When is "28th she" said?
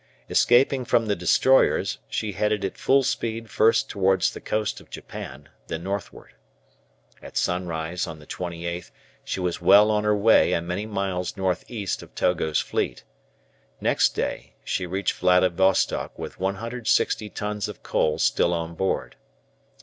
8.25-9.39